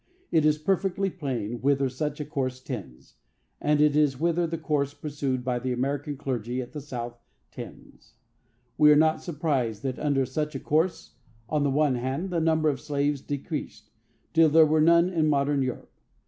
[0.31, 3.17] It is as perfectly plain whither such a course tends,
[3.61, 7.19] as it is whither the course pursued by the American clergy at the South
[7.51, 8.15] tends.
[8.79, 11.17] We are not surprised that under such a course,
[11.49, 13.91] on the one hand, the number of slaves decreased,
[14.33, 15.91] till there were none in modern Europe.